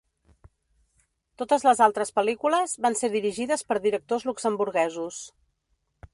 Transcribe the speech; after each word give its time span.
Totes 1.41 1.65
les 1.67 1.83
altres 1.87 2.13
pel·lícules 2.21 2.73
van 2.87 2.99
ser 3.03 3.11
dirigides 3.17 3.67
per 3.69 3.81
directors 3.85 4.27
luxemburguesos. 4.31 5.23